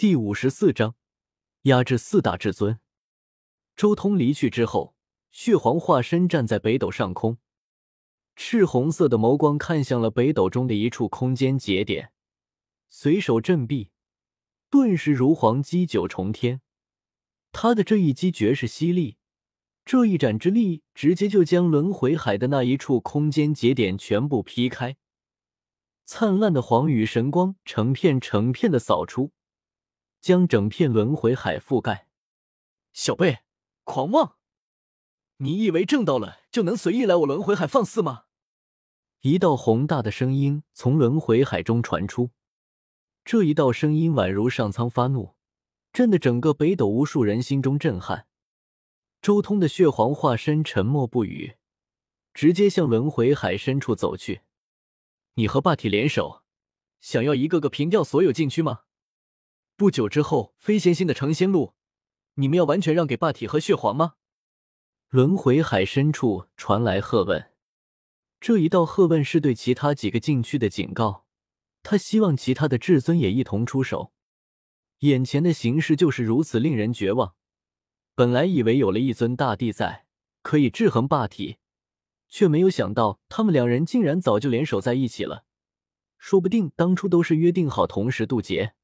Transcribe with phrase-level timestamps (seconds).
[0.00, 0.94] 第五十四章
[1.64, 2.80] 压制四大至尊。
[3.76, 4.94] 周通离去之后，
[5.30, 7.36] 血皇化身站在北斗上空，
[8.34, 12.12] 赤红色的眸光看向了北斗中的一处空间节点，
[12.88, 13.90] 随手振臂，
[14.70, 16.62] 顿时如黄击九重天。
[17.52, 19.18] 他的这一击绝世犀利，
[19.84, 24.96] 这一斩之力直接就将轮回海的那一处空间节点全部劈开，
[26.06, 29.32] 灿烂的黄羽神光成片成片的扫出。
[30.20, 32.08] 将整片轮回海覆盖。
[32.92, 33.38] 小辈，
[33.84, 34.36] 狂妄！
[35.38, 38.24] 你以为挣到了就能随意来我轮回海放肆吗？
[39.20, 42.30] 一道宏大的声音从轮回海中传出。
[43.24, 45.36] 这一道声音宛如上苍发怒，
[45.92, 48.26] 震得整个北斗无数人心中震撼。
[49.22, 51.56] 周通的血皇化身沉默不语，
[52.32, 54.40] 直接向轮回海深处走去。
[55.34, 56.42] 你和霸体联手，
[57.00, 58.80] 想要一个个平掉所有禁区吗？
[59.80, 61.72] 不久之后，飞仙星的成仙路，
[62.34, 64.16] 你们要完全让给霸体和血皇吗？
[65.08, 67.50] 轮回海深处传来喝问，
[68.42, 71.24] 这一道喝问是对其他几个禁区的警告。
[71.82, 74.12] 他希望其他的至尊也一同出手。
[74.98, 77.34] 眼前的形势就是如此令人绝望。
[78.14, 80.04] 本来以为有了一尊大帝在，
[80.42, 81.56] 可以制衡霸体，
[82.28, 85.46] 却没有想到他们两人竟然早就联手在一起了。
[86.18, 88.74] 说不定当初都是约定好同时渡劫。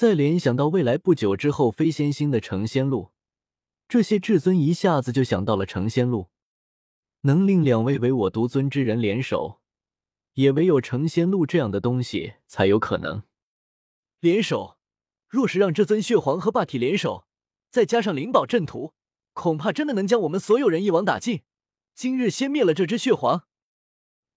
[0.00, 3.10] 再联想到未来不久之后飞仙星的成仙路，
[3.86, 6.30] 这些至尊一下子就想到了成仙路。
[7.20, 9.60] 能令两位唯我独尊之人联手，
[10.32, 13.24] 也唯有成仙路这样的东西才有可能
[14.20, 14.78] 联手。
[15.28, 17.26] 若是让这尊血皇和霸体联手，
[17.68, 18.94] 再加上灵宝阵图，
[19.34, 21.42] 恐怕真的能将我们所有人一网打尽。
[21.94, 23.44] 今日先灭了这只血皇。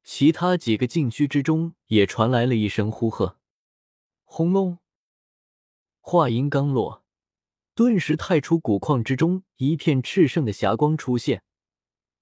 [0.03, 3.37] 其他几个禁区之中也传来了一声呼喝，
[4.25, 4.79] 轰隆。
[6.05, 7.05] 话音刚落，
[7.73, 11.43] 顿时太初古矿之中一片炽盛的霞光出现，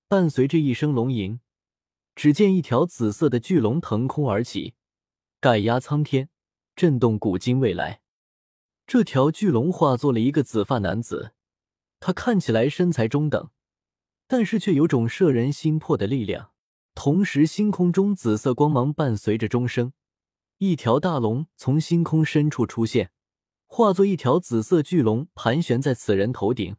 [0.08, 1.40] 伴随着一声龙吟，
[2.14, 4.76] 只见一条紫色的巨龙腾空而起，
[5.40, 6.30] 盖压苍天，
[6.76, 8.02] 震动古今未来。
[8.86, 11.34] 这条巨龙化作了一个紫发男子，
[12.00, 13.50] 他看起来身材中等，
[14.28, 16.52] 但是却有种摄人心魄的力量。
[16.94, 19.92] 同时，星空中紫色光芒伴随着钟声，
[20.60, 23.12] 一条大龙从星空深处出现。
[23.74, 26.76] 化作一条紫色巨龙，盘旋在此人头顶。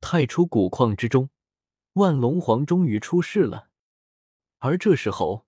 [0.00, 1.30] 太初古矿之中，
[1.92, 3.70] 万龙皇终于出世了。
[4.58, 5.46] 而这时候，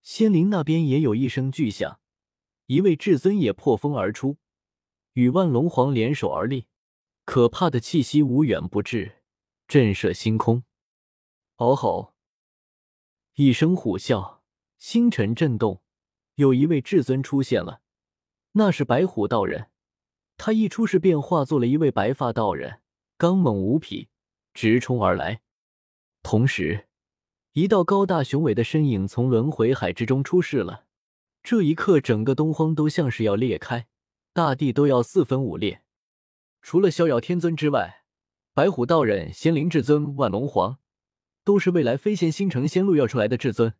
[0.00, 2.00] 仙灵那边也有一声巨响，
[2.64, 4.38] 一位至尊也破风而出，
[5.12, 6.66] 与万龙皇联手而立。
[7.26, 9.22] 可怕的气息无远不至，
[9.68, 10.64] 震慑星空。
[11.56, 12.14] 嗷吼！
[13.34, 14.40] 一声虎啸，
[14.78, 15.82] 星辰震动。
[16.36, 17.82] 有一位至尊出现了，
[18.52, 19.70] 那是白虎道人。
[20.36, 22.80] 他一出世便化作了一位白发道人，
[23.16, 24.08] 刚猛无匹，
[24.52, 25.40] 直冲而来。
[26.22, 26.86] 同时，
[27.52, 30.84] 一道高大雄伟的身影从轮回海之中出世了。
[31.42, 33.86] 这一刻，整个东荒都像是要裂开，
[34.32, 35.82] 大地都要四分五裂。
[36.62, 38.04] 除了逍遥天尊之外，
[38.54, 40.78] 白虎道人、仙灵至尊、万龙皇，
[41.44, 43.74] 都是未来飞仙星城仙路要出来的至尊。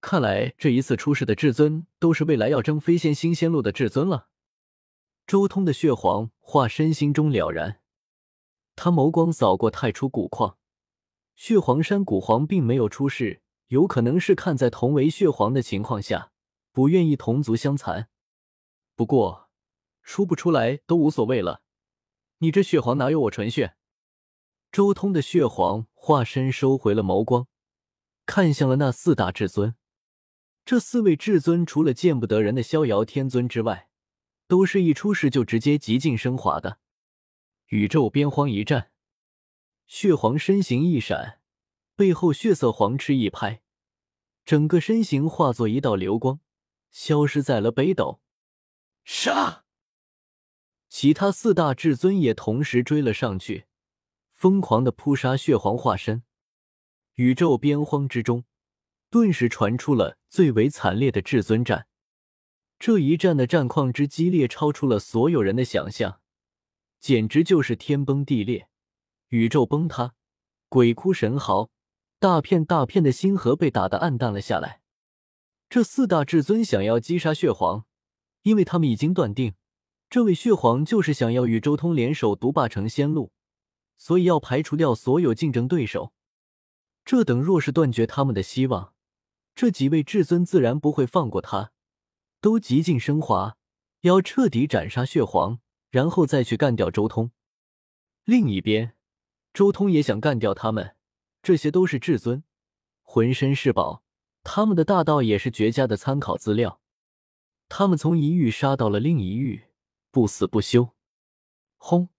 [0.00, 4.28] 看来这一次出世的至尊，都是未来要争飞仙新仙路的至尊了。
[5.26, 7.80] 周通的血皇化身心中了然，
[8.76, 10.58] 他眸光扫过太初古矿，
[11.34, 16.30] 血皇山古皇并没有出世，有可能是看在同为血皇的情况下，
[16.72, 18.10] 不愿意同族相残。
[18.94, 19.48] 不过
[20.02, 21.62] 出不出来都无所谓了，
[22.38, 23.76] 你这血皇哪有我纯血？
[24.70, 27.46] 周通的血皇化身收回了眸光，
[28.26, 29.74] 看向了那四大至尊。
[30.66, 33.88] 这四位至尊除了见不得人的逍遥天尊之外，
[34.54, 36.78] 都是一出世就直接极尽升华的。
[37.70, 38.92] 宇宙边荒一战，
[39.88, 41.40] 血皇身形一闪，
[41.96, 43.62] 背后血色黄翅一拍，
[44.44, 46.38] 整个身形化作一道流光，
[46.92, 48.20] 消失在了北斗。
[49.02, 49.64] 杀！
[50.88, 53.66] 其他四大至尊也同时追了上去，
[54.30, 56.22] 疯狂的扑杀血皇化身。
[57.14, 58.44] 宇宙边荒之中，
[59.10, 61.88] 顿时传出了最为惨烈的至尊战。
[62.78, 66.20] 这一战的战况之激烈，超出了所有人的想象，
[67.00, 68.68] 简直就是天崩地裂，
[69.28, 70.14] 宇宙崩塌，
[70.68, 71.70] 鬼哭神嚎，
[72.18, 74.82] 大片大片的星河被打得暗淡了下来。
[75.70, 77.86] 这四大至尊想要击杀血皇，
[78.42, 79.54] 因为他们已经断定，
[80.10, 83.32] 这位血皇就是想要与周通联手独霸成仙路，
[83.96, 86.12] 所以要排除掉所有竞争对手。
[87.04, 88.94] 这等若是断绝他们的希望，
[89.54, 91.72] 这几位至尊自然不会放过他。
[92.44, 93.56] 都极尽升华，
[94.02, 97.30] 要彻底斩杀血皇，然后再去干掉周通。
[98.24, 98.94] 另一边，
[99.54, 100.94] 周通也想干掉他们，
[101.42, 102.44] 这些都是至尊，
[103.00, 104.04] 浑身是宝，
[104.42, 106.82] 他们的大道也是绝佳的参考资料。
[107.70, 109.68] 他们从一域杀到了另一域，
[110.10, 110.90] 不死不休。
[111.78, 112.10] 轰！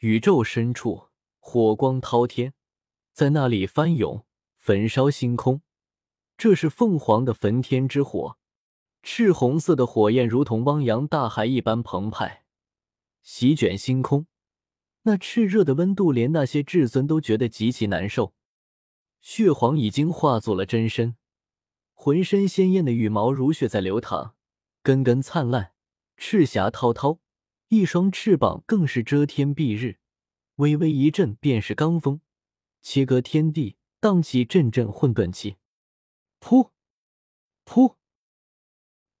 [0.00, 1.08] 宇宙深处，
[1.38, 2.52] 火光滔天，
[3.14, 4.26] 在那里翻涌，
[4.58, 5.62] 焚烧星空。
[6.36, 8.36] 这是凤凰的焚天之火，
[9.02, 12.44] 赤红色的火焰如同汪洋大海一般澎湃，
[13.22, 14.26] 席卷星空。
[15.02, 18.34] 那炽热的温度，连那些至尊都觉得极其难受。
[19.20, 21.16] 血皇已经化作了真身，
[21.94, 24.34] 浑身鲜艳的羽毛如血在流淌，
[24.82, 25.72] 根根灿烂，
[26.16, 27.20] 赤霞滔滔。
[27.68, 29.98] 一双翅膀更是遮天蔽日，
[30.56, 32.22] 微微一震便是罡风，
[32.80, 35.56] 切割天地，荡起阵阵混沌气。
[36.40, 36.70] 噗
[37.66, 37.96] 噗！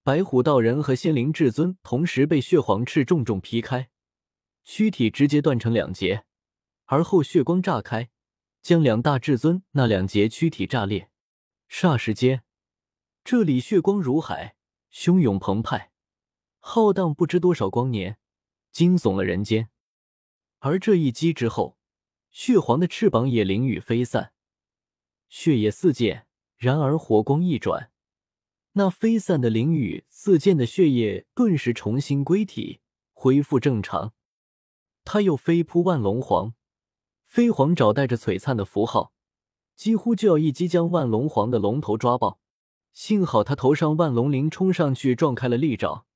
[0.08, 3.90] 白虎道人和仙灵至尊同时被血皇翅重重劈开，
[4.64, 6.24] 躯体直接断成两截，
[6.86, 8.08] 而后血光炸开，
[8.62, 11.10] 将两大至尊那两截躯体炸裂。
[11.68, 12.42] 霎时间，
[13.22, 14.56] 这里血光如海，
[14.90, 15.92] 汹涌澎湃，
[16.58, 18.16] 浩荡不知多少光年。
[18.72, 19.68] 惊悚了人间，
[20.60, 21.76] 而这一击之后，
[22.30, 24.32] 血皇的翅膀也凌雨飞散，
[25.28, 26.26] 血液四溅。
[26.56, 27.92] 然而火光一转，
[28.78, 32.78] 那飞散的灵雨四溅的血液顿时重新归体，
[33.12, 34.12] 恢复正常。
[35.04, 36.54] 他又飞扑万龙皇，
[37.24, 39.12] 飞黄爪带着璀璨的符号，
[39.74, 42.38] 几乎就要一击将万龙皇的龙头抓爆。
[42.92, 46.06] 幸好他头上万龙鳞冲上去撞开了利爪。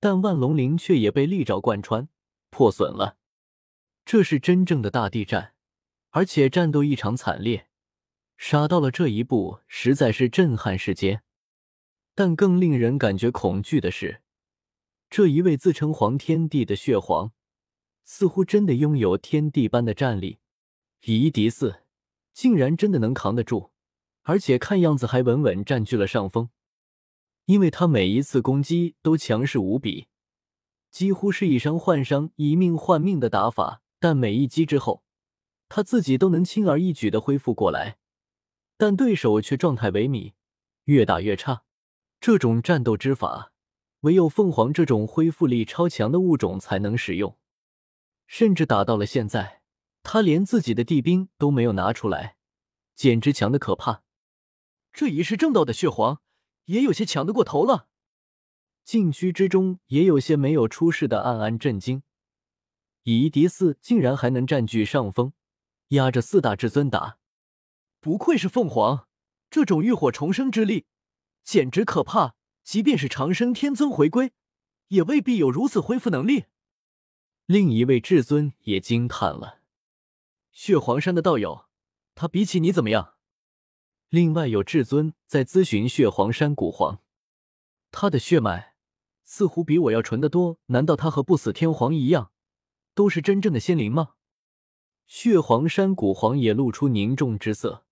[0.00, 2.08] 但万龙鳞却也被利爪贯穿，
[2.50, 3.18] 破损了。
[4.04, 5.54] 这是真正的大地战，
[6.10, 7.68] 而且战斗异常惨烈，
[8.36, 11.22] 杀到了这一步，实在是震撼世间。
[12.14, 14.22] 但更令人感觉恐惧的是，
[15.10, 17.32] 这一位自称黄天帝的血皇，
[18.04, 20.38] 似乎真的拥有天地般的战力。
[21.06, 21.82] 以一敌四
[22.32, 23.72] 竟然真的能扛得住，
[24.22, 26.50] 而且看样子还稳稳占据了上风。
[27.46, 30.06] 因为他每一次攻击都强势无比，
[30.90, 35.02] 几乎是以伤换伤、以命换命的打法，但每一击之后，
[35.68, 37.98] 他自己都能轻而易举的恢复过来，
[38.78, 40.32] 但对手却状态萎靡，
[40.84, 41.63] 越打越差。
[42.26, 43.52] 这种战斗之法，
[44.00, 47.36] 唯有凤凰这种恢复力超强的物种才能使用。
[48.26, 49.60] 甚至打到了现在，
[50.02, 52.36] 他连自己的地兵都没有拿出来，
[52.94, 54.04] 简直强的可怕。
[54.90, 56.22] 这一世正道的血皇。
[56.64, 57.88] 也有些强得过头了，
[58.86, 62.02] 禁区之中也有些没有出世的暗暗震惊，
[63.02, 65.34] 以一敌四竟然还能占据上风，
[65.88, 67.18] 压着四大至尊打，
[68.00, 69.08] 不愧是凤凰，
[69.50, 70.86] 这种浴火重生之力
[71.44, 74.32] 简直可怕，即便是长生天尊回归，
[74.88, 76.46] 也未必有如此恢复能力。
[77.46, 79.60] 另一位至尊也惊叹了，
[80.50, 81.66] 血皇山的道友，
[82.14, 83.14] 他比起你怎么样？
[84.08, 87.02] 另外有至尊在咨询血皇山古皇，
[87.90, 88.74] 他的血脉
[89.24, 90.58] 似乎比我要纯得多。
[90.66, 92.32] 难道他和不死天皇一样，
[92.94, 94.14] 都是真正的仙灵吗？
[95.06, 97.84] 血皇山古皇也露出凝重之色。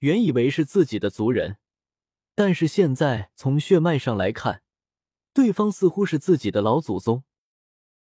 [0.00, 1.56] 原以为是自己的族人，
[2.36, 4.60] 但是现在从血脉上来看，
[5.32, 7.24] 对方似乎是自己的老祖宗。